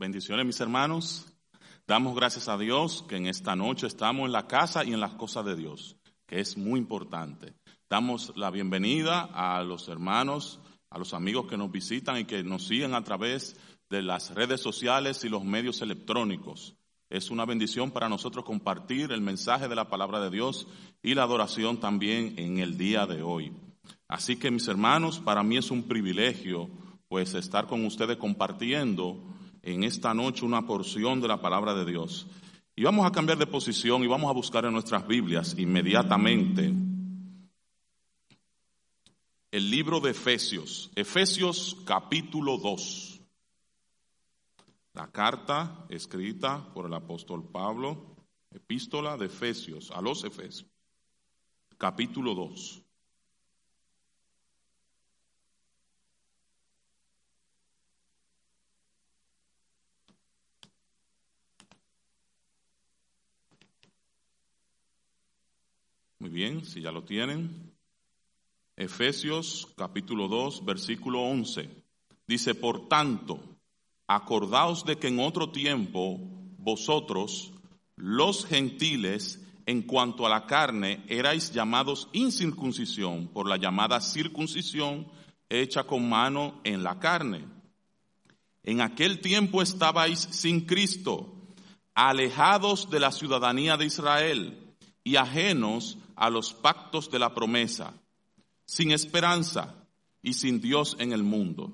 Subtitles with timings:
[0.00, 1.26] Bendiciones mis hermanos.
[1.84, 5.14] Damos gracias a Dios que en esta noche estamos en la casa y en las
[5.14, 7.54] cosas de Dios, que es muy importante.
[7.90, 12.68] Damos la bienvenida a los hermanos, a los amigos que nos visitan y que nos
[12.68, 13.56] siguen a través
[13.90, 16.76] de las redes sociales y los medios electrónicos.
[17.10, 20.68] Es una bendición para nosotros compartir el mensaje de la palabra de Dios
[21.02, 23.52] y la adoración también en el día de hoy.
[24.06, 26.70] Así que mis hermanos, para mí es un privilegio
[27.08, 29.34] pues estar con ustedes compartiendo
[29.72, 32.26] en esta noche una porción de la palabra de Dios.
[32.74, 36.72] Y vamos a cambiar de posición y vamos a buscar en nuestras Biblias inmediatamente
[39.50, 43.20] el libro de Efesios, Efesios capítulo 2.
[44.92, 48.16] La carta escrita por el apóstol Pablo,
[48.50, 50.70] epístola de Efesios, a los Efesios,
[51.78, 52.82] capítulo 2.
[66.28, 67.72] Muy bien, si ya lo tienen.
[68.76, 71.70] Efesios capítulo 2, versículo 11.
[72.26, 73.40] Dice, por tanto,
[74.06, 76.18] acordaos de que en otro tiempo
[76.58, 77.54] vosotros,
[77.96, 85.08] los gentiles, en cuanto a la carne, erais llamados incircuncisión por la llamada circuncisión
[85.48, 87.46] hecha con mano en la carne.
[88.64, 91.34] En aquel tiempo estabais sin Cristo,
[91.94, 97.94] alejados de la ciudadanía de Israel y ajenos a los pactos de la promesa,
[98.66, 99.74] sin esperanza
[100.20, 101.72] y sin Dios en el mundo.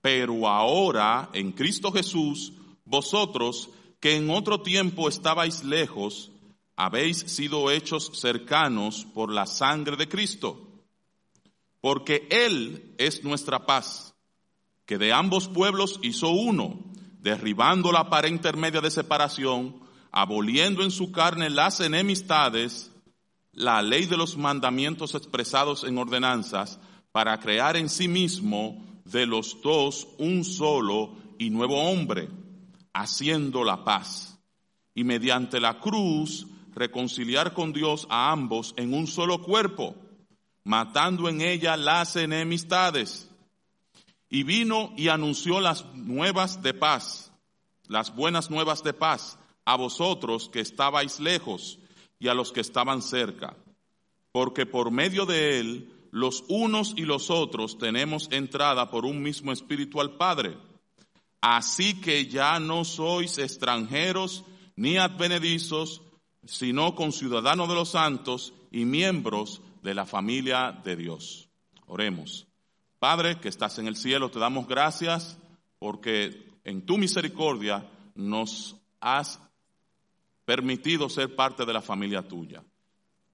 [0.00, 2.52] Pero ahora, en Cristo Jesús,
[2.84, 6.32] vosotros que en otro tiempo estabais lejos,
[6.76, 10.68] habéis sido hechos cercanos por la sangre de Cristo,
[11.80, 14.14] porque Él es nuestra paz,
[14.86, 16.80] que de ambos pueblos hizo uno,
[17.20, 22.91] derribando la pared intermedia de separación, aboliendo en su carne las enemistades,
[23.52, 26.80] la ley de los mandamientos expresados en ordenanzas
[27.12, 32.28] para crear en sí mismo de los dos un solo y nuevo hombre,
[32.94, 34.38] haciendo la paz,
[34.94, 39.94] y mediante la cruz reconciliar con Dios a ambos en un solo cuerpo,
[40.64, 43.28] matando en ella las enemistades.
[44.30, 47.32] Y vino y anunció las nuevas de paz,
[47.88, 51.78] las buenas nuevas de paz, a vosotros que estabais lejos
[52.22, 53.56] y a los que estaban cerca,
[54.30, 59.50] porque por medio de él los unos y los otros tenemos entrada por un mismo
[59.50, 60.56] espíritu al Padre.
[61.40, 64.44] Así que ya no sois extranjeros
[64.76, 66.00] ni advenedizos,
[66.44, 71.48] sino conciudadanos de los santos y miembros de la familia de Dios.
[71.86, 72.46] Oremos.
[73.00, 75.40] Padre que estás en el cielo, te damos gracias
[75.80, 79.40] porque en tu misericordia nos has
[80.44, 82.64] permitido ser parte de la familia tuya.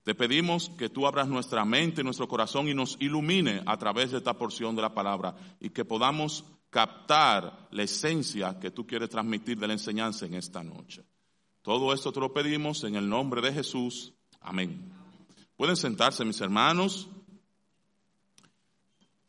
[0.03, 4.11] Te pedimos que tú abras nuestra mente y nuestro corazón y nos ilumine a través
[4.11, 9.11] de esta porción de la palabra y que podamos captar la esencia que tú quieres
[9.11, 11.05] transmitir de la enseñanza en esta noche.
[11.63, 14.15] Todo esto te lo pedimos en el nombre de Jesús.
[14.41, 14.91] Amén.
[15.57, 17.09] Pueden sentarse mis hermanos.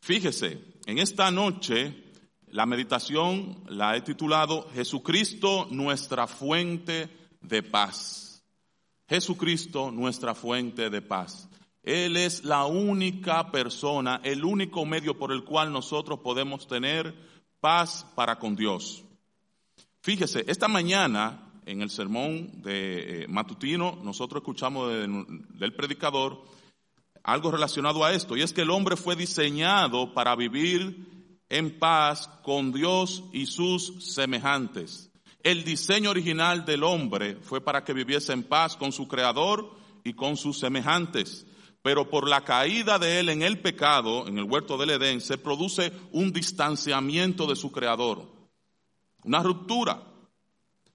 [0.00, 2.04] Fíjese, en esta noche
[2.46, 8.42] la meditación la he titulado Jesucristo nuestra fuente de paz.
[9.08, 11.48] Jesucristo, nuestra fuente de paz.
[11.82, 17.14] Él es la única persona, el único medio por el cual nosotros podemos tener
[17.60, 19.02] paz para con Dios.
[20.02, 26.42] Fíjese, esta mañana en el sermón de eh, matutino nosotros escuchamos del predicador
[27.22, 32.28] algo relacionado a esto, y es que el hombre fue diseñado para vivir en paz
[32.42, 35.09] con Dios y sus semejantes.
[35.42, 39.70] El diseño original del hombre fue para que viviese en paz con su creador
[40.04, 41.46] y con sus semejantes.
[41.82, 45.38] Pero por la caída de él en el pecado, en el huerto del Edén, se
[45.38, 48.30] produce un distanciamiento de su creador,
[49.24, 50.02] una ruptura.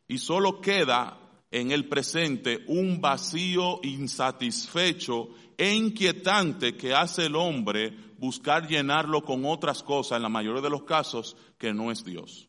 [0.08, 1.18] Y solo queda
[1.50, 9.44] en el presente un vacío insatisfecho e inquietante que hace el hombre buscar llenarlo con
[9.46, 12.48] otras cosas, en la mayoría de los casos, que no es Dios.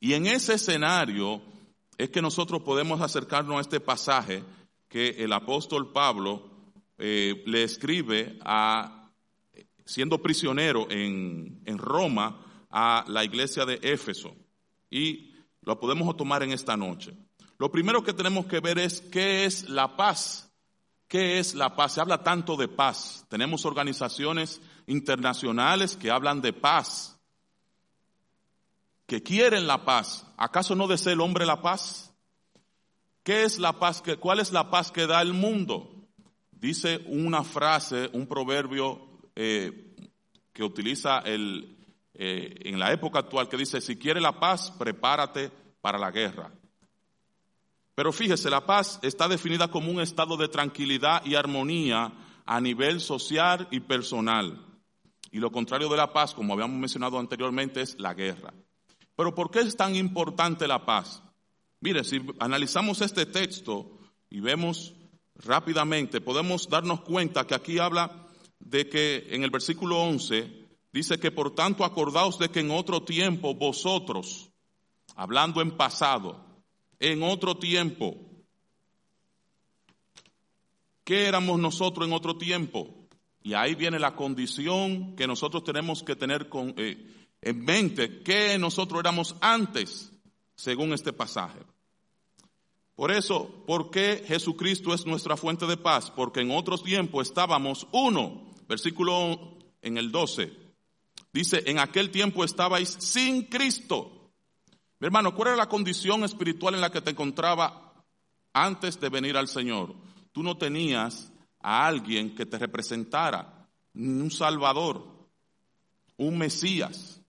[0.00, 1.42] Y en ese escenario
[1.98, 4.42] es que nosotros podemos acercarnos a este pasaje
[4.88, 6.50] que el apóstol Pablo
[6.98, 9.10] eh, le escribe a,
[9.84, 14.34] siendo prisionero en, en Roma, a la iglesia de Éfeso.
[14.90, 17.16] Y lo podemos tomar en esta noche.
[17.58, 20.50] Lo primero que tenemos que ver es qué es la paz.
[21.08, 21.94] ¿Qué es la paz?
[21.94, 23.26] Se habla tanto de paz.
[23.28, 27.19] Tenemos organizaciones internacionales que hablan de paz.
[29.10, 32.14] Que quieren la paz, ¿acaso no desea el hombre la paz?
[33.24, 34.04] ¿Qué es la paz?
[34.20, 36.06] ¿Cuál es la paz que da el mundo?
[36.52, 39.96] Dice una frase, un proverbio eh,
[40.52, 41.76] que utiliza el,
[42.14, 46.52] eh, en la época actual que dice, si quiere la paz, prepárate para la guerra.
[47.96, 52.12] Pero fíjese, la paz está definida como un estado de tranquilidad y armonía
[52.46, 54.64] a nivel social y personal.
[55.32, 58.54] Y lo contrario de la paz, como habíamos mencionado anteriormente, es la guerra.
[59.20, 61.22] Pero ¿por qué es tan importante la paz?
[61.80, 63.98] Mire, si analizamos este texto
[64.30, 64.94] y vemos
[65.34, 68.28] rápidamente, podemos darnos cuenta que aquí habla
[68.58, 73.02] de que en el versículo 11 dice que por tanto acordaos de que en otro
[73.02, 74.48] tiempo vosotros,
[75.16, 76.42] hablando en pasado,
[76.98, 78.16] en otro tiempo,
[81.04, 83.06] ¿qué éramos nosotros en otro tiempo?
[83.42, 88.58] Y ahí viene la condición que nosotros tenemos que tener con, eh, en mente, que
[88.58, 90.12] nosotros éramos antes,
[90.54, 91.60] según este pasaje.
[92.94, 96.10] Por eso, ¿por qué Jesucristo es nuestra fuente de paz?
[96.10, 100.52] Porque en otros tiempos estábamos uno, versículo en el 12,
[101.32, 104.32] dice, en aquel tiempo estabais sin Cristo.
[104.98, 108.04] Mi hermano, ¿cuál era la condición espiritual en la que te encontraba
[108.52, 109.94] antes de venir al Señor?
[110.32, 115.06] Tú no tenías a alguien que te representara, un Salvador,
[116.18, 117.19] un Mesías.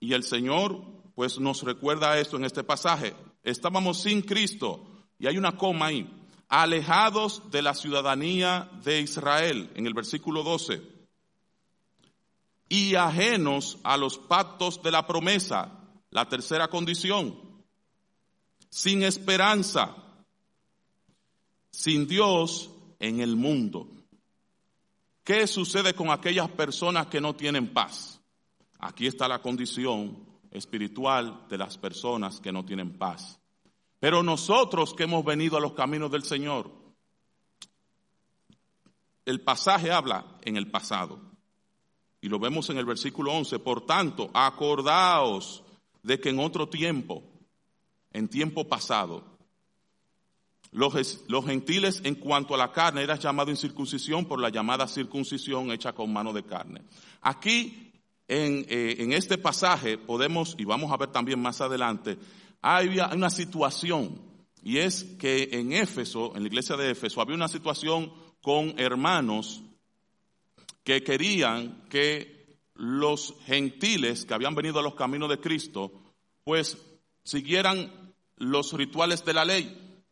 [0.00, 0.82] Y el Señor
[1.14, 3.14] pues nos recuerda esto en este pasaje.
[3.42, 4.86] Estábamos sin Cristo
[5.18, 6.08] y hay una coma ahí,
[6.48, 10.82] alejados de la ciudadanía de Israel, en el versículo 12,
[12.68, 15.72] y ajenos a los pactos de la promesa,
[16.10, 17.38] la tercera condición,
[18.68, 19.96] sin esperanza
[21.76, 23.86] sin Dios en el mundo.
[25.22, 28.15] ¿Qué sucede con aquellas personas que no tienen paz?
[28.78, 33.38] Aquí está la condición espiritual de las personas que no tienen paz.
[34.00, 36.70] Pero nosotros que hemos venido a los caminos del Señor,
[39.24, 41.20] el pasaje habla en el pasado.
[42.20, 43.58] Y lo vemos en el versículo 11.
[43.58, 45.62] Por tanto, acordaos
[46.02, 47.22] de que en otro tiempo,
[48.12, 49.36] en tiempo pasado,
[50.72, 55.92] los, gentiles en cuanto a la carne eran llamados incircuncisión por la llamada circuncisión hecha
[55.92, 56.82] con mano de carne.
[57.22, 57.85] Aquí,
[58.28, 62.18] en, eh, en este pasaje, podemos, y vamos a ver también más adelante,
[62.62, 64.20] hay una situación,
[64.62, 68.12] y es que en Éfeso, en la iglesia de Éfeso, había una situación
[68.42, 69.62] con hermanos
[70.82, 75.92] que querían que los gentiles que habían venido a los caminos de Cristo,
[76.44, 76.78] pues
[77.24, 80.02] siguieran los rituales de la ley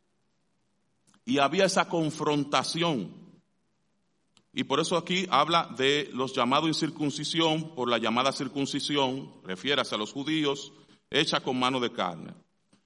[1.25, 3.24] y había esa confrontación.
[4.55, 9.99] Y por eso aquí habla de los llamados incircuncisión, por la llamada circuncisión, refiérase a
[9.99, 10.73] los judíos,
[11.11, 12.35] hecha con mano de carne.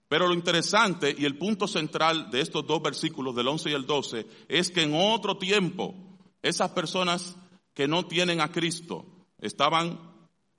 [0.09, 3.87] Pero lo interesante y el punto central de estos dos versículos, del 11 y el
[3.87, 5.95] 12, es que en otro tiempo,
[6.41, 7.37] esas personas
[7.75, 9.05] que no tienen a Cristo
[9.39, 10.01] estaban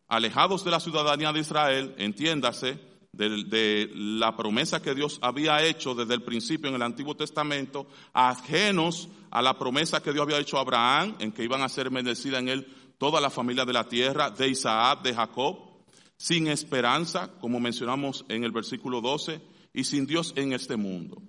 [0.08, 2.80] alejados de la ciudadanía de Israel, entiéndase,
[3.12, 9.10] de, la promesa que Dios había hecho desde el principio en el Antiguo Testamento, ajenos
[9.32, 12.40] a la promesa que Dios había hecho a Abraham, en que iban a ser bendecida
[12.40, 12.68] en él
[12.98, 15.58] toda la familia de la tierra, de Isaac, de Jacob,
[16.18, 19.42] sin esperanza, como mencionamos en el versículo 12,
[19.74, 21.22] y sin Dios en este mundo.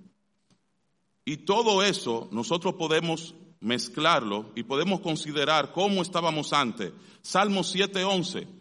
[1.24, 6.92] Y todo eso nosotros podemos mezclarlo y podemos considerar cómo estábamos antes.
[7.22, 8.59] Salmo 7:11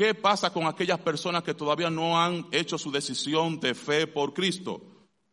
[0.00, 4.32] ¿Qué pasa con aquellas personas que todavía no han hecho su decisión de fe por
[4.32, 4.80] Cristo?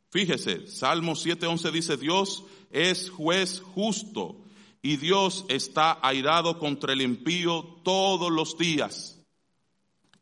[0.09, 4.43] Fíjese, Salmo 7:11 dice, Dios es juez justo
[4.81, 9.23] y Dios está airado contra el impío todos los días.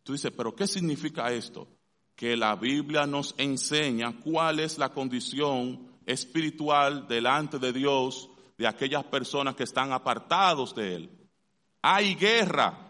[0.04, 1.68] Tú dices, pero ¿qué significa esto?
[2.16, 9.06] Que la Biblia nos enseña cuál es la condición espiritual delante de Dios de aquellas
[9.06, 11.10] personas que están apartados de Él.
[11.82, 12.85] Hay guerra,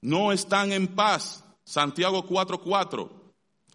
[0.00, 1.44] no están en paz.
[1.64, 3.10] Santiago 4:4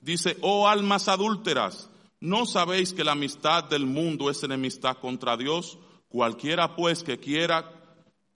[0.01, 1.89] dice, oh almas adúlteras,
[2.19, 5.77] ¿no sabéis que la amistad del mundo es enemistad contra Dios?
[6.07, 7.71] Cualquiera pues que quiera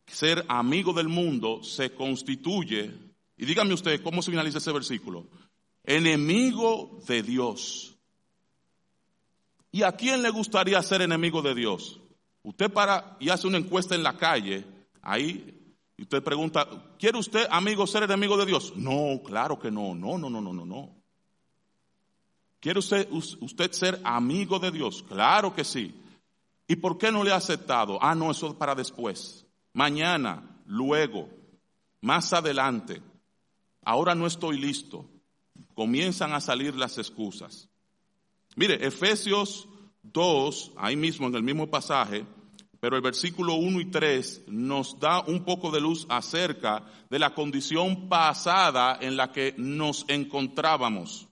[0.07, 2.93] ser amigo del mundo se constituye,
[3.35, 5.27] y dígame usted cómo se finaliza ese versículo,
[5.83, 7.95] enemigo de Dios.
[9.71, 11.99] ¿Y a quién le gustaría ser enemigo de Dios?
[12.43, 14.65] Usted para y hace una encuesta en la calle,
[15.01, 15.56] ahí
[15.97, 16.67] y usted pregunta,
[16.99, 18.73] ¿quiere usted, amigo, ser enemigo de Dios?
[18.75, 20.95] No, claro que no, no, no, no, no, no, no.
[22.59, 25.03] ¿Quiere usted, usted ser amigo de Dios?
[25.03, 25.99] Claro que sí.
[26.67, 27.97] ¿Y por qué no le ha aceptado?
[27.99, 29.45] Ah, no, eso es para después.
[29.73, 31.29] Mañana, luego.
[32.01, 33.01] más adelante,
[33.83, 35.09] ahora no estoy listo,
[35.73, 37.69] comienzan a salir las excusas.
[38.55, 39.67] Mire, Efesios
[40.03, 42.25] 2, ahí mismo en el mismo pasaje,
[42.79, 47.33] pero el versículo 1 y 3 nos da un poco de luz acerca de la
[47.33, 51.27] condición pasada en la que nos encontrábamos.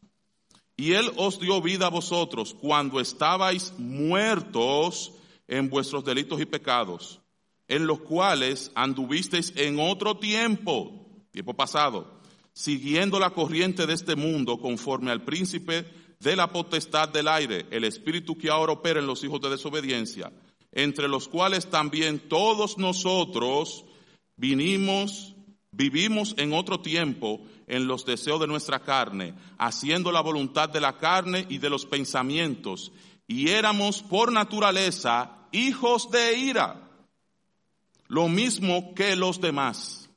[0.78, 5.14] Y Él os dio vida a vosotros cuando estabais muertos
[5.48, 7.22] en vuestros delitos y pecados,
[7.68, 12.20] en los cuales anduvisteis en otro tiempo, tiempo pasado,
[12.54, 15.86] siguiendo la corriente de este mundo conforme al príncipe
[16.20, 20.32] de la potestad del aire, el espíritu que ahora opera en los hijos de desobediencia,
[20.76, 23.86] entre los cuales también todos nosotros
[24.36, 25.34] vinimos,
[25.72, 30.98] vivimos en otro tiempo en los deseos de nuestra carne, haciendo la voluntad de la
[30.98, 32.92] carne y de los pensamientos,
[33.28, 36.90] y éramos por naturaleza hijos de ira,
[38.08, 40.10] lo mismo que los demás.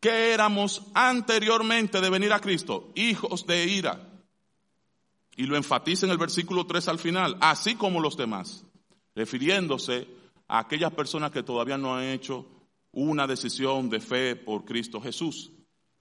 [0.00, 2.90] ¿Qué éramos anteriormente de venir a Cristo?
[2.94, 4.11] Hijos de ira.
[5.36, 8.64] Y lo enfatiza en el versículo 3 al final, así como los demás,
[9.14, 10.06] refiriéndose
[10.48, 12.46] a aquellas personas que todavía no han hecho
[12.92, 15.50] una decisión de fe por Cristo Jesús.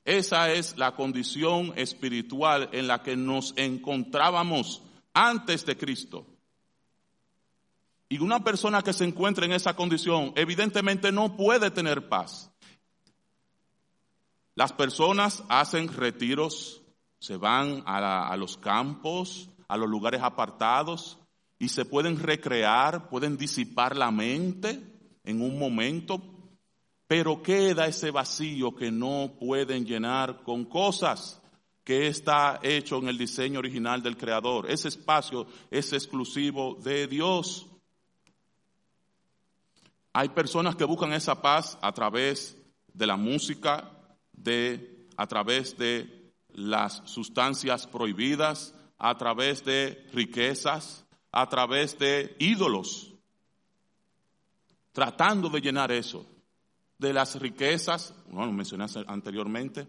[0.04, 4.82] Esa es la condición espiritual en la que nos encontrábamos
[5.14, 6.26] antes de Cristo.
[8.10, 12.52] Y una persona que se encuentra en esa condición evidentemente no puede tener paz.
[14.56, 16.81] Las personas hacen retiros,
[17.22, 21.20] se van a, los campos, a los lugares apartados
[21.60, 24.82] y se pueden recrear, pueden disipar la mente
[25.24, 26.20] en un momento,
[27.06, 31.40] pero queda ese vacío que no pueden llenar con cosas
[31.84, 34.68] que está hecho en el diseño original del Creador.
[34.72, 37.68] Ese espacio es exclusivo de Dios.
[40.12, 42.58] Hay personas que buscan esa paz a través
[42.92, 43.92] de la música,
[44.34, 46.21] de, a través de
[46.56, 53.12] las sustancias prohibidas, a través de riquezas, a través de ídolos,
[54.92, 56.26] tratando de llenar eso,
[57.00, 59.88] de las riquezas, bueno, lo mencioné anteriormente,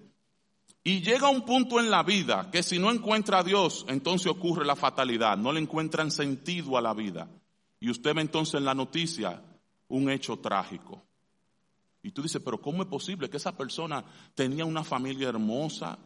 [0.85, 4.65] y llega un punto en la vida que si no encuentra a Dios, entonces ocurre
[4.65, 7.29] la fatalidad, no le encuentran sentido a la vida.
[7.81, 9.43] Y usted ve entonces en la noticia
[9.89, 11.03] un hecho trágico.
[12.03, 14.05] Y tú dices, pero ¿cómo es posible que esa persona
[14.35, 15.99] tenía una familia hermosa?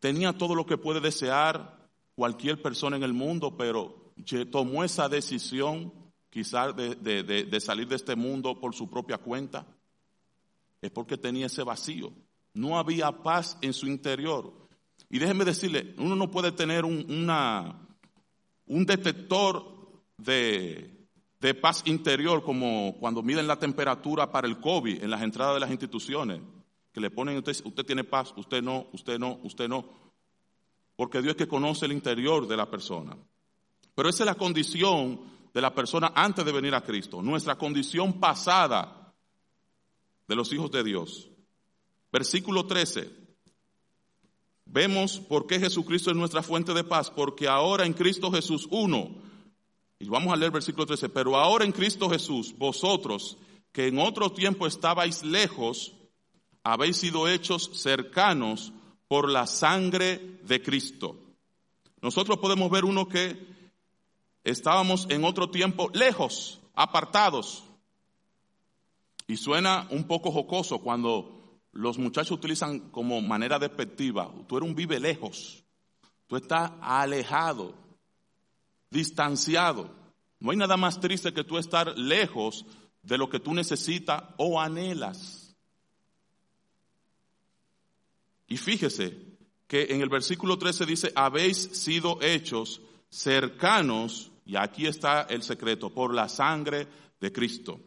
[0.00, 4.12] Tenía todo lo que puede desear cualquier persona en el mundo, pero
[4.50, 5.92] tomó esa decisión
[6.30, 9.66] quizás de, salir de este mundo por su propia cuenta.
[10.80, 12.12] Es porque tenía ese vacío.
[12.54, 14.52] No había paz en su interior.
[15.08, 17.86] Y déjeme decirle, uno no puede tener un, una,
[18.66, 21.08] un detector de,
[21.40, 25.60] de paz interior, como cuando miden la temperatura para el COVID en las entradas de
[25.60, 26.40] las instituciones,
[26.96, 29.84] que le ponen, usted, usted tiene paz, usted no, usted no, usted no,
[30.96, 33.14] porque Dios es que conoce el interior de la persona.
[33.94, 35.20] Pero esa es la condición
[35.52, 39.14] de la persona antes de venir a Cristo, nuestra condición pasada
[40.26, 41.28] de los hijos de Dios.
[42.10, 43.10] Versículo 13.
[44.64, 49.16] Vemos por qué Jesucristo es nuestra fuente de paz, porque ahora en Cristo Jesús, uno,
[49.98, 51.10] y vamos a leer versículo 13.
[51.10, 53.36] Pero ahora en Cristo Jesús, vosotros
[53.70, 55.95] que en otro tiempo estabais lejos,
[56.72, 58.72] habéis sido hechos cercanos
[59.06, 61.16] por la sangre de Cristo.
[62.02, 63.38] Nosotros podemos ver uno que
[64.42, 67.62] estábamos en otro tiempo lejos, apartados.
[69.28, 74.74] Y suena un poco jocoso cuando los muchachos utilizan como manera despectiva, tú eres un
[74.74, 75.62] vive lejos,
[76.26, 77.74] tú estás alejado,
[78.90, 79.88] distanciado.
[80.40, 82.66] No hay nada más triste que tú estar lejos
[83.02, 85.45] de lo que tú necesitas o anhelas.
[88.46, 89.16] Y fíjese
[89.66, 95.92] que en el versículo 13 dice, habéis sido hechos cercanos, y aquí está el secreto,
[95.92, 96.86] por la sangre
[97.20, 97.80] de Cristo.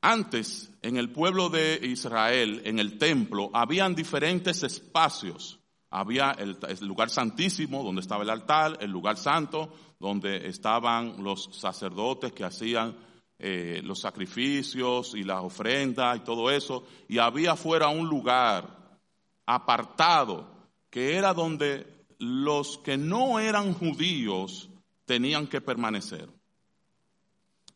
[0.00, 5.60] Antes, en el pueblo de Israel, en el templo, habían diferentes espacios
[5.92, 9.70] había el, lugar santísimo donde estaba el altar, el lugar santo
[10.00, 12.96] donde estaban los sacerdotes que hacían
[13.44, 18.98] eh, los sacrificios y las ofrendas y todo eso, y había fuera un lugar
[19.46, 20.48] apartado
[20.88, 24.70] que era donde los que no eran judíos
[25.06, 26.28] tenían que permanecer.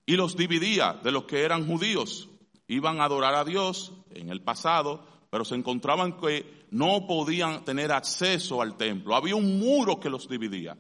[0.07, 2.29] Y los dividía de los que eran judíos.
[2.69, 7.91] Iban a adorar a Dios en el pasado, pero se encontraban que no podían tener
[7.91, 9.17] acceso al templo.
[9.17, 10.77] Había un muro que los dividía.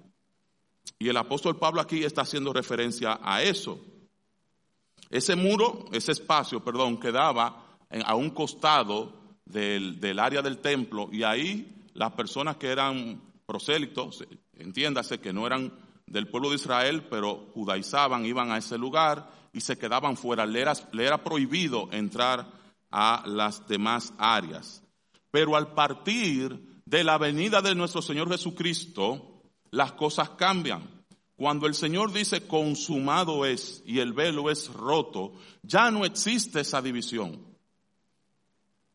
[0.96, 3.80] Y el apóstol Pablo aquí está haciendo referencia a eso.
[5.10, 7.64] Ese muro, ese espacio, perdón, quedaba
[8.04, 9.12] a un costado
[9.44, 14.24] del, del área del templo y ahí las personas que eran prosélitos,
[14.58, 15.72] entiéndase que no eran
[16.06, 20.46] del pueblo de Israel, pero judaizaban, iban a ese lugar y se quedaban fuera.
[20.46, 22.46] Le era, le era prohibido entrar
[22.90, 24.82] a las demás áreas.
[25.30, 30.95] Pero al partir de la venida de nuestro Señor Jesucristo, las cosas cambian.
[31.36, 36.80] Cuando el Señor dice consumado es y el velo es roto, ya no existe esa
[36.80, 37.44] división.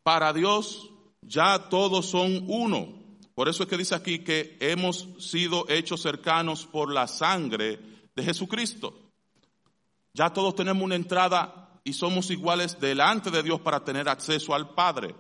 [0.02, 0.90] Para Dios
[1.22, 3.00] ya todos son uno.
[3.36, 7.80] Por eso es que dice aquí que hemos sido hechos cercanos por la sangre
[8.16, 8.98] de Jesucristo.
[10.14, 14.74] Ya todos tenemos una entrada y somos iguales delante de Dios para tener acceso al
[14.74, 15.16] Padre.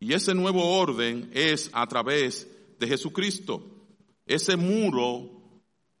[0.00, 2.46] Y ese nuevo orden es a través
[2.78, 3.77] de Jesucristo.
[4.28, 5.30] Ese muro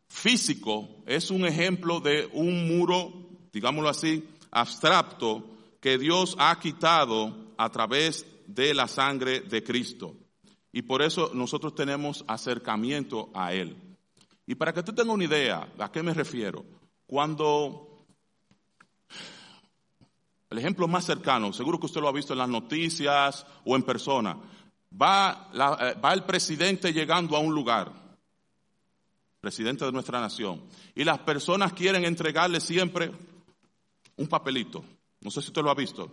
[0.06, 3.12] físico es un ejemplo de un muro,
[3.52, 5.44] digámoslo así, abstracto
[5.80, 10.14] que Dios ha quitado a través de la sangre de Cristo.
[10.72, 13.76] Y por eso nosotros tenemos acercamiento a Él.
[14.46, 16.64] Y para que tú tengas una idea a qué me refiero,
[17.06, 18.04] cuando
[20.50, 23.82] el ejemplo más cercano, seguro que usted lo ha visto en las noticias o en
[23.82, 24.38] persona,
[24.90, 27.92] va, eh, va el presidente llegando a un lugar,
[29.40, 30.62] presidente de nuestra nación,
[30.94, 33.12] y las personas quieren entregarle siempre
[34.16, 34.84] un papelito,
[35.20, 36.10] no sé si usted lo ha visto,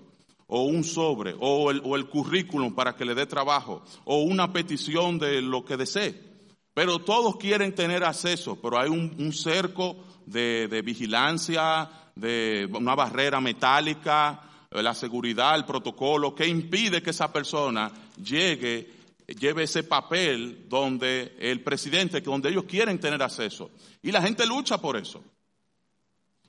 [0.48, 4.54] o un sobre, o el, o el currículum para que le dé trabajo, o una
[4.54, 6.36] petición de lo que desee.
[6.74, 13.40] Pero todos quieren tener acceso, pero hay un, cerco de, de, vigilancia, de una barrera
[13.40, 14.42] metálica,
[14.72, 17.92] la seguridad, el protocolo, que impide que esa persona
[18.22, 23.72] llegue, lleve ese papel donde el presidente, donde ellos quieren tener acceso.
[24.02, 25.24] Y la gente lucha por eso.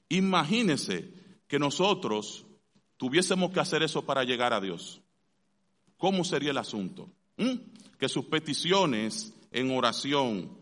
[0.09, 1.09] Imagínense
[1.49, 2.45] que nosotros
[2.97, 5.00] tuviésemos que hacer eso para llegar a Dios,
[5.97, 7.10] ¿cómo sería el asunto?
[7.36, 7.54] ¿Mm?
[7.99, 10.56] Que sus peticiones en oración,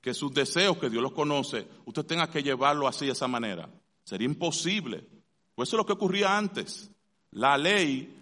[0.00, 3.70] que sus deseos, que Dios los conoce, usted tenga que llevarlo así de esa manera.
[4.04, 5.04] Sería imposible.
[5.54, 6.90] Pues eso es lo que ocurría antes.
[7.32, 8.16] La ley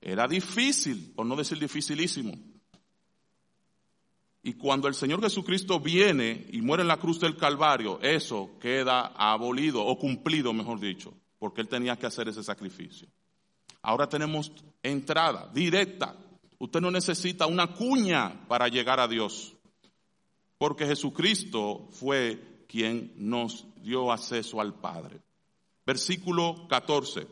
[0.00, 2.51] era difícil, por no decir dificilísimo.
[4.42, 9.12] Y cuando el Señor Jesucristo viene y muere en la cruz del Calvario, eso queda
[9.16, 13.08] abolido o cumplido, mejor dicho porque él tenía que hacer ese sacrificio.
[13.82, 16.16] Ahora tenemos entrada directa.
[16.60, 19.52] Usted no necesita una cuña para llegar a Dios,
[20.56, 25.20] porque Jesucristo fue quien nos dio acceso al Padre.
[25.84, 27.26] Versículo 14.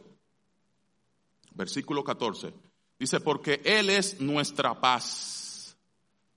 [1.54, 2.52] Versículo 14.
[2.98, 5.06] Dice, porque Él es nuestra paz,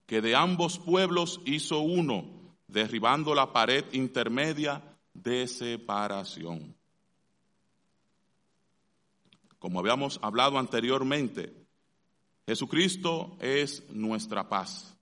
[0.05, 2.25] que de ambos pueblos hizo uno,
[2.67, 4.81] derribando la pared intermedia
[5.13, 6.75] de separación.
[9.59, 11.53] Como habíamos hablado anteriormente,
[12.45, 14.97] Jesucristo es nuestra paz,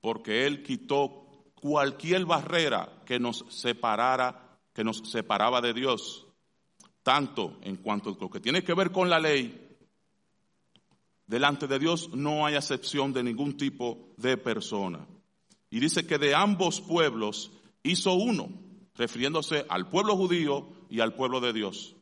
[0.00, 6.26] porque Él quitó cualquier barrera que nos separara, que nos separaba de Dios,
[7.02, 9.69] tanto en cuanto a lo que tiene que ver con la ley,
[11.30, 15.06] delante de Dios no hay acepción de ningún tipo de persona.
[15.70, 17.52] Y dice que de ambos pueblos
[17.84, 18.48] hizo uno,
[18.96, 21.94] refiriéndose al pueblo judío y al pueblo de Dios.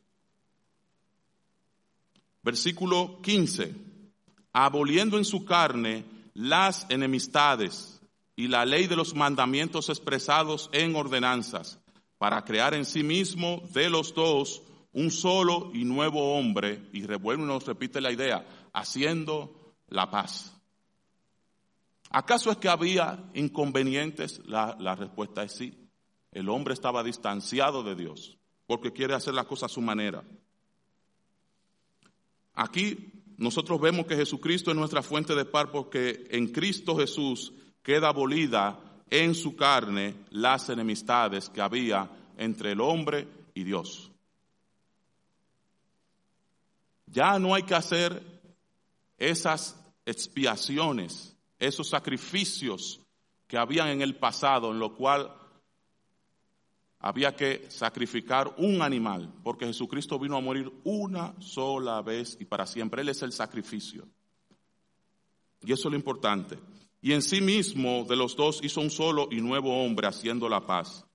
[2.41, 3.75] Versículo 15.
[4.51, 8.01] Aboliendo en su carne las enemistades
[8.35, 11.79] y la ley de los mandamientos expresados en ordenanzas,
[12.17, 14.63] para crear en sí mismo de los dos
[14.93, 20.55] un solo y nuevo hombre, y revuelve nos repite la idea, haciendo la paz.
[22.09, 24.41] ¿Acaso es que había inconvenientes?
[24.45, 25.89] La, la, respuesta es sí.
[26.31, 30.23] El hombre estaba distanciado de Dios porque quiere hacer las cosas a su manera.
[32.53, 38.09] Aquí nosotros vemos que Jesucristo es nuestra fuente de paz porque en Cristo Jesús queda
[38.09, 44.08] abolida en su carne las enemistades que había entre el hombre y Dios.
[47.11, 48.23] Ya no hay que hacer
[49.17, 53.01] esas expiaciones, esos sacrificios
[53.47, 55.35] que habían en el pasado, en lo cual
[56.99, 62.65] había que sacrificar un animal, porque Jesucristo vino a morir una sola vez y para
[62.65, 63.01] siempre.
[63.01, 64.07] Él es el sacrificio.
[65.63, 66.59] Y eso es lo importante.
[67.01, 70.65] Y en sí mismo de los dos hizo un solo y nuevo hombre haciendo la
[70.65, 71.05] paz.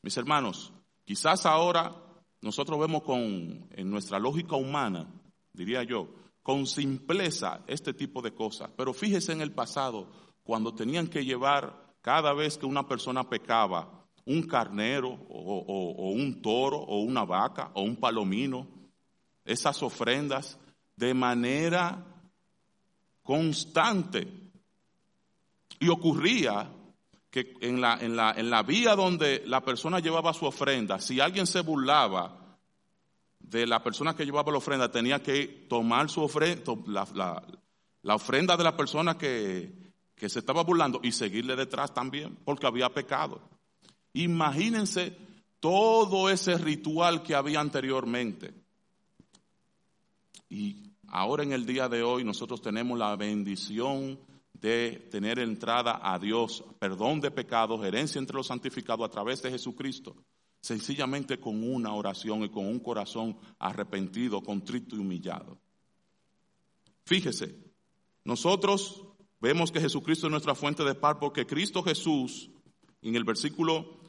[0.00, 0.72] Mis hermanos,
[1.04, 1.94] quizás ahora
[2.40, 5.08] nosotros vemos con, en nuestra lógica humana,
[5.52, 6.08] diría yo,
[6.42, 8.70] con simpleza este tipo de cosas.
[8.76, 10.08] Pero fíjese en el pasado,
[10.42, 16.78] cuando tenían que llevar cada vez que una persona pecaba, un carnero o, un toro
[16.78, 18.66] o una vaca o un palomino,
[19.44, 20.58] esas ofrendas
[20.96, 22.04] de manera
[23.22, 24.28] constante.
[25.80, 26.70] Y ocurría
[27.30, 31.18] que en la, en la, en la vía donde la persona llevaba su ofrenda, si
[31.18, 32.41] alguien se burlaba
[33.52, 38.64] de la persona que llevaba la ofrenda, tenía que tomar su ofrenda, la, ofrenda de
[38.64, 43.42] la persona que, que se estaba burlando y seguirle detrás también, porque había pecado.
[44.14, 45.16] Imagínense
[45.60, 48.54] todo ese ritual que había anteriormente.
[50.48, 54.18] Y ahora en el día de hoy nosotros tenemos la bendición
[54.54, 59.50] de tener entrada a Dios, perdón de pecados, herencia entre los santificados a través de
[59.50, 60.16] Jesucristo,
[60.62, 65.58] sencillamente con una oración y con un corazón arrepentido, contrito y humillado.
[67.04, 67.56] Fíjese,
[68.24, 69.02] nosotros
[69.40, 72.48] vemos que Jesucristo es nuestra fuente de paz porque Cristo Jesús,
[73.02, 74.00] en el versículo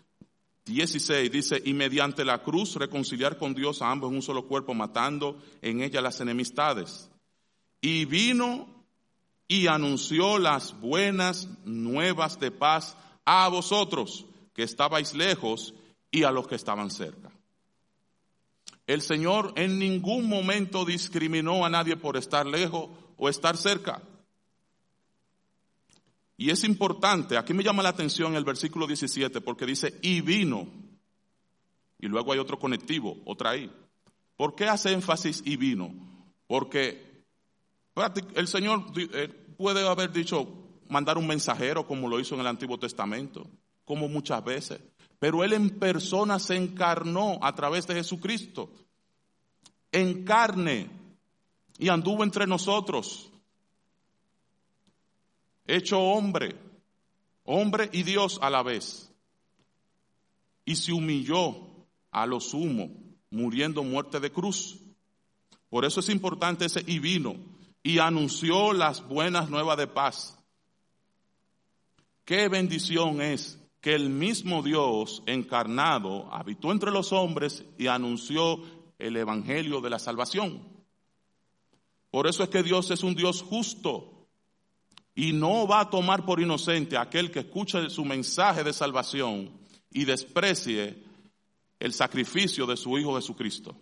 [0.66, 4.76] 16 dice, y mediante la cruz reconciliar con Dios a ambos en un solo cuerpo,
[4.76, 7.10] matando en ella las enemistades.
[7.82, 8.86] Y vino
[9.48, 15.74] y anunció las buenas nuevas de paz a vosotros que estabais lejos
[16.14, 17.32] y a los que estaban cerca.
[18.86, 24.02] El Señor en ningún momento discriminó a nadie por estar lejos o estar cerca.
[26.38, 30.68] Y es importante, aquí me llama la atención el versículo 17 porque dice, y vino.
[32.00, 33.72] Y luego hay otro conectivo, otra ahí.
[34.38, 35.92] ¿Por qué hace énfasis y vino?
[36.46, 37.26] Porque
[38.36, 40.48] el Señor eh, puede haber dicho,
[40.90, 43.48] mandar un mensajero como lo hizo en el Antiguo Testamento,
[43.84, 44.80] como muchas veces.
[45.24, 48.70] Pero Él en persona se encarnó a través de Jesucristo.
[49.90, 50.90] En carne.
[51.78, 53.32] Y anduvo entre nosotros
[55.66, 56.58] hecho hombre,
[57.46, 59.10] hombre y Dios a la vez,
[60.66, 61.56] y se humilló
[62.12, 62.90] a lo sumo,
[63.32, 64.78] muriendo muerte de cruz.
[65.70, 67.38] Por eso es importante ese y vino
[67.82, 70.38] y anunció las buenas nuevas de paz.
[72.26, 78.62] Qué bendición es que el mismo Dios encarnado habitó entre los hombres y anunció
[78.98, 80.64] el evangelio de la salvación.
[82.10, 84.26] Por eso es que Dios es un Dios justo,
[85.14, 89.52] y no va a tomar por inocente aquel que escuche su mensaje de salvación
[89.92, 91.04] y desprecie
[91.78, 93.76] el sacrificio de su Hijo Jesucristo.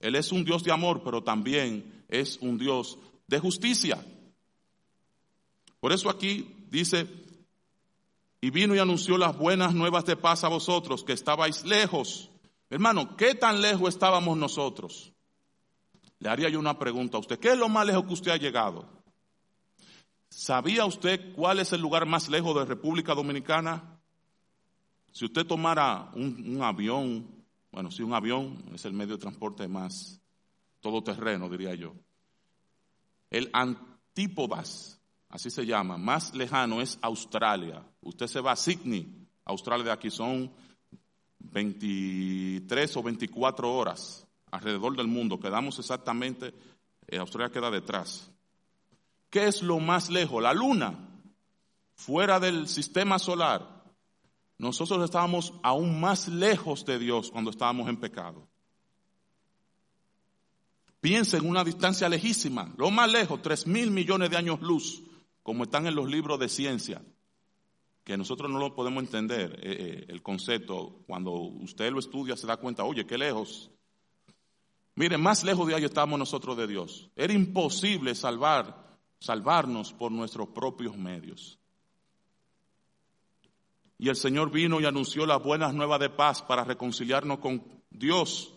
[0.00, 4.04] Él es un Dios de amor, pero también es un Dios de justicia.
[5.78, 7.06] Por eso aquí dice,
[8.40, 12.30] y vino y anunció las buenas nuevas de paz a vosotros que estabais lejos.
[12.70, 15.12] Hermano, ¿qué tan lejos estábamos nosotros?
[16.18, 17.38] Le haría yo una pregunta a usted.
[17.38, 18.96] ¿Qué es lo más lejos que usted ha llegado?
[20.28, 23.98] ¿Sabía usted cuál es el lugar más lejos de República Dominicana?
[25.12, 27.26] Si usted tomara un, avión,
[27.70, 30.20] bueno, si un avión es el medio de transporte más
[30.80, 31.94] todoterreno, diría yo.
[33.30, 37.82] El antípodas, así se llama, más lejano es Australia.
[38.06, 40.52] Usted se va a Sydney, Australia de aquí son
[41.40, 45.40] 23 o 24 horas alrededor del mundo.
[45.40, 46.54] Quedamos exactamente,
[47.08, 48.30] eh, Australia queda detrás.
[49.28, 50.40] ¿Qué es lo más lejos?
[50.40, 50.96] La luna,
[51.94, 53.84] fuera del sistema solar.
[54.56, 58.46] Nosotros estábamos aún más lejos de Dios cuando estábamos en pecado.
[61.00, 65.02] Piensa en una distancia lejísima, lo más lejos, tres mil millones de años luz,
[65.42, 67.02] como están en los libros de ciencia,
[68.06, 72.46] que nosotros no lo podemos entender, eh, eh, el concepto, cuando usted lo estudia se
[72.46, 73.68] da cuenta, oye, qué lejos.
[74.94, 77.10] Mire, más lejos de ahí estábamos nosotros de Dios.
[77.16, 78.86] Era imposible salvar
[79.18, 81.58] salvarnos por nuestros propios medios.
[83.98, 88.54] Y el Señor vino y anunció las buenas nuevas de paz para reconciliarnos con Dios,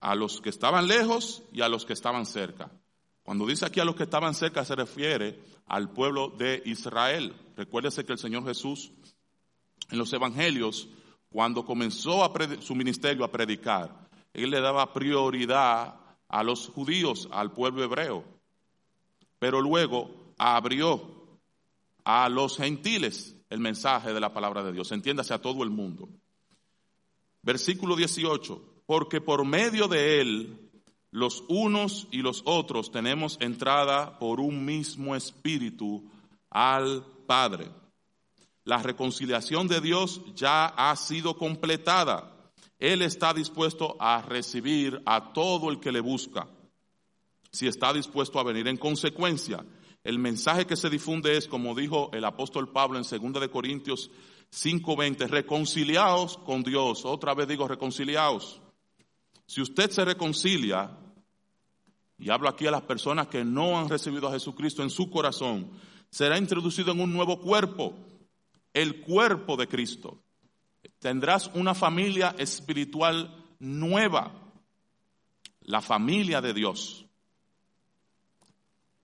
[0.00, 2.68] a los que estaban lejos y a los que estaban cerca.
[3.24, 7.34] Cuando dice aquí a los que estaban cerca se refiere al pueblo de Israel.
[7.56, 8.92] Recuérdese que el Señor Jesús
[9.90, 10.88] en los evangelios,
[11.28, 15.96] cuando comenzó su ministerio a predicar, Él le daba prioridad
[16.28, 18.34] a los judíos, al pueblo hebreo
[19.44, 21.38] pero luego abrió
[22.02, 26.08] a los gentiles el mensaje de la palabra de Dios, entiéndase a todo el mundo.
[27.42, 30.63] Versículo 18, porque por medio de él
[31.14, 36.02] los unos y los otros tenemos entrada por un mismo espíritu
[36.50, 37.70] al Padre.
[38.64, 42.50] La reconciliación de Dios ya ha sido completada.
[42.80, 46.48] Él está dispuesto a recibir a todo el que le busca
[47.52, 48.66] si está dispuesto a venir.
[48.66, 49.64] En consecuencia,
[50.02, 54.10] el mensaje que se difunde es, como dijo el apóstol Pablo en 2 de Corintios
[54.50, 57.04] 5:20, reconciliaos con Dios.
[57.04, 58.60] Otra vez digo reconciliaos.
[59.46, 61.03] Si usted se reconcilia,
[62.24, 65.70] y hablo aquí a las personas que no han recibido a Jesucristo en su corazón,
[66.08, 67.94] será introducido en un nuevo cuerpo,
[68.72, 70.22] el cuerpo de Cristo.
[71.00, 74.32] Tendrás una familia espiritual nueva,
[75.60, 77.04] la familia de Dios.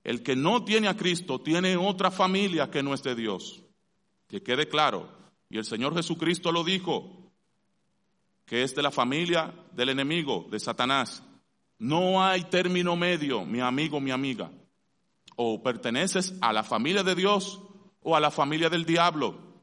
[0.03, 3.63] El que no tiene a Cristo tiene otra familia que no es de Dios.
[4.29, 5.11] Que quede claro.
[5.51, 7.31] Y el Señor Jesucristo lo dijo,
[8.47, 11.23] que es de la familia del enemigo, de Satanás.
[11.81, 14.53] No hay término medio, mi amigo, mi amiga.
[15.35, 17.59] O perteneces a la familia de Dios
[18.03, 19.63] o a la familia del diablo.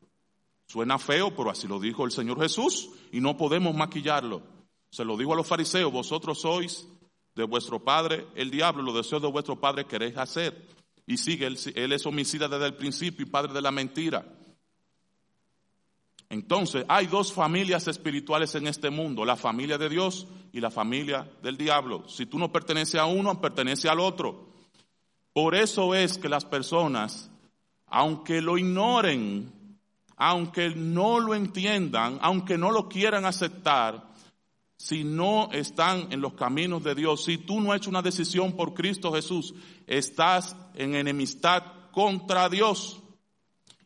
[0.66, 4.42] Suena feo, pero así lo dijo el Señor Jesús y no podemos maquillarlo.
[4.90, 6.88] Se lo dijo a los fariseos, vosotros sois
[7.36, 10.68] de vuestro padre el diablo, los deseos de vuestro padre queréis hacer.
[11.06, 14.26] Y sigue, él, él es homicida desde el principio y padre de la mentira.
[16.30, 21.30] Entonces, hay dos familias espirituales en este mundo, la familia de Dios y la familia
[21.42, 22.08] del diablo.
[22.10, 24.50] Si tú no perteneces a uno, pertenece al otro.
[25.32, 27.32] Por eso es que las personas,
[27.86, 29.54] aunque lo ignoren,
[30.18, 34.08] aunque no lo entiendan, aunque no lo quieran aceptar,
[34.76, 38.54] si no están en los caminos de Dios, si tú no has hecho una decisión
[38.54, 39.56] por Cristo Jesús,
[39.88, 43.00] estás en enemistad contra Dios.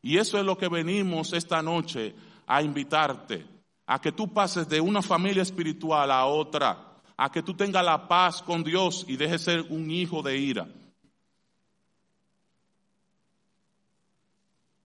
[0.01, 2.15] Y eso es lo que venimos esta noche
[2.51, 3.45] a invitarte
[3.85, 8.09] a que tú pases de una familia espiritual a otra, a que tú tengas la
[8.09, 10.67] paz con Dios y dejes ser un hijo de ira.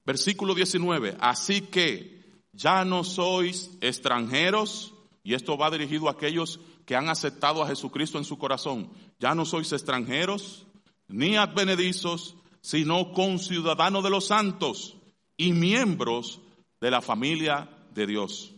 [0.04, 6.94] Versículo 19, así que ya no sois extranjeros, y esto va dirigido a aquellos que
[6.94, 10.66] han aceptado a Jesucristo en su corazón, ya no sois extranjeros
[11.08, 14.96] ni advenedizos, sino conciudadanos de los santos
[15.36, 16.40] y miembros
[16.86, 18.54] de la familia de Dios.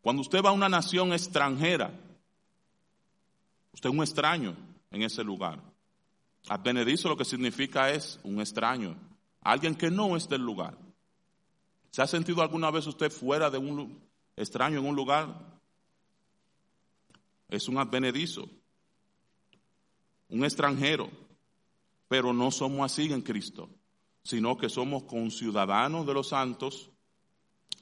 [0.00, 1.92] Cuando usted va a una nación extranjera,
[3.72, 4.54] usted es un extraño
[4.92, 5.60] en ese lugar.
[6.46, 8.96] Advenedizo lo que significa es un extraño,
[9.40, 10.78] alguien que no es del lugar.
[11.90, 14.00] ¿Se ha sentido alguna vez usted fuera de un
[14.36, 15.34] extraño en un lugar?
[17.48, 18.48] Es un advenedizo,
[20.28, 21.10] un extranjero,
[22.06, 23.68] pero no somos así en Cristo
[24.22, 26.90] sino que somos conciudadanos de los santos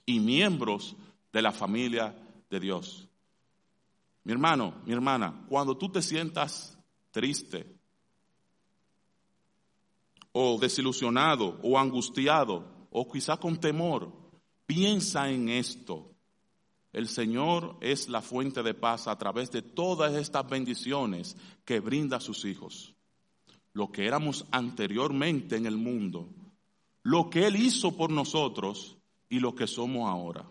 [0.06, 0.96] y miembros
[1.32, 2.16] de la familia
[2.48, 3.08] de Dios.
[4.24, 6.78] Mi hermano, mi hermana, cuando tú te sientas
[7.10, 7.78] triste
[10.32, 14.12] o desilusionado o angustiado o quizá con temor,
[14.66, 16.06] piensa en esto.
[16.92, 22.16] El Señor es la fuente de paz a través de todas estas bendiciones que brinda
[22.16, 22.94] a sus hijos
[23.72, 26.28] lo que éramos anteriormente en el mundo,
[27.02, 28.96] lo que Él hizo por nosotros
[29.28, 30.44] y lo que somos ahora.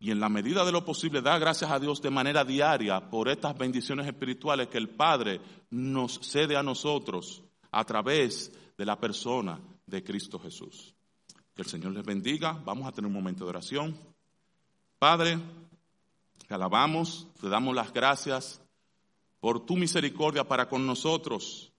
[0.00, 3.28] Y en la medida de lo posible, da gracias a Dios de manera diaria por
[3.28, 9.58] estas bendiciones espirituales que el Padre nos cede a nosotros a través de la persona
[9.86, 10.94] de Cristo Jesús.
[11.52, 12.52] Que el Señor les bendiga.
[12.64, 13.98] Vamos a tener un momento de oración.
[15.00, 15.38] Padre,
[16.46, 18.62] te alabamos, te damos las gracias
[19.40, 21.72] por tu misericordia para con nosotros,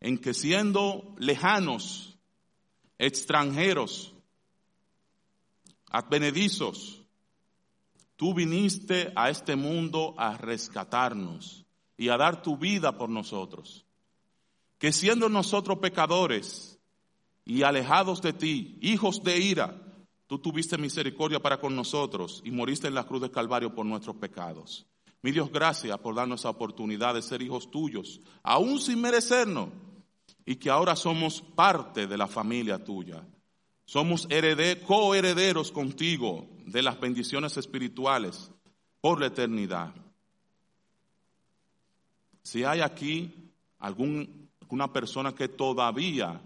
[0.00, 2.18] en que siendo lejanos,
[2.98, 4.14] extranjeros,
[5.90, 7.02] advenedizos,
[8.16, 11.64] tú viniste a este mundo a rescatarnos
[11.96, 13.84] y a dar tu vida por nosotros.
[14.78, 16.78] Que siendo nosotros pecadores
[17.44, 19.82] y alejados de ti, hijos de ira,
[20.26, 24.16] tú tuviste misericordia para con nosotros y moriste en la cruz del Calvario por nuestros
[24.16, 24.86] pecados.
[25.22, 29.70] Mi Dios, gracias por darnos la oportunidad de ser hijos tuyos, aún sin merecernos,
[30.44, 33.26] y que ahora somos parte de la familia tuya.
[33.84, 34.28] Somos
[34.86, 38.50] coherederos contigo de las bendiciones espirituales
[39.00, 39.94] por la eternidad.
[42.42, 46.40] Si hay aquí alguna persona que todavía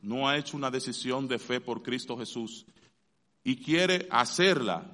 [0.00, 2.66] no ha hecho una decisión de fe por Cristo Jesús
[3.42, 4.90] y quiere hacerla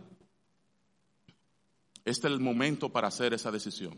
[2.04, 3.96] este es el momento para hacer esa decisión.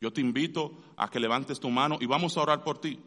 [0.00, 3.00] Yo te invito a que levantes tu mano y vamos a orar por ti.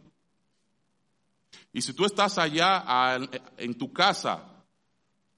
[1.71, 3.19] Y si tú estás allá
[3.57, 4.43] en tu casa,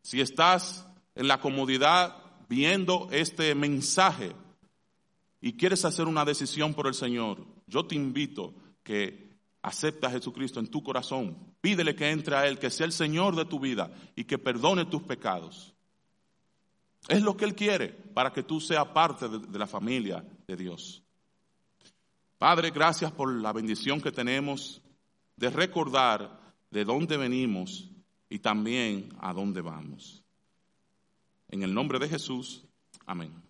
[0.01, 2.15] si estás en la comodidad
[2.47, 4.33] viendo este mensaje
[5.41, 8.53] y quieres hacer una decisión por el Señor, yo te invito
[8.83, 9.31] que
[9.61, 11.37] acepte a Jesucristo en tu corazón.
[11.61, 14.85] Pídele que entre a Él, que sea el Señor de tu vida y que perdone
[14.85, 15.70] tus pecados.
[17.07, 21.03] Es lo que Él quiere para que tú seas parte de, la familia de Dios.
[22.37, 24.81] Padre, gracias por la bendición que tenemos
[25.35, 27.89] de recordar de dónde venimos
[28.29, 30.23] y también a dónde vamos.
[31.49, 32.63] En el nombre de Jesús,
[33.05, 33.40] amén.